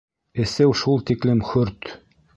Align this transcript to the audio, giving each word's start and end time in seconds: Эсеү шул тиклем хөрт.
Эсеү 0.43 0.71
шул 0.79 1.05
тиклем 1.11 1.47
хөрт. 1.51 1.93